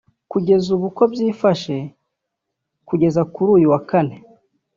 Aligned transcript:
Kugeza 0.31 0.67
ubu 0.75 0.85
uko 0.91 1.01
byifashe 1.13 1.75
kugeza 2.87 3.21
kuri 3.33 3.49
uyu 3.57 3.69
kane 3.89 4.15